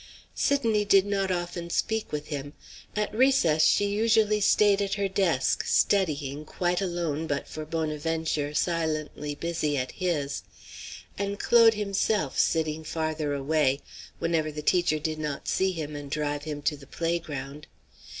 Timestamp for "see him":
15.47-15.95